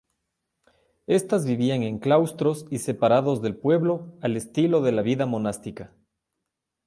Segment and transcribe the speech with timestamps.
[1.05, 5.93] Estas vivían en claustros y separados del pueblo al estilo de la vida monástica.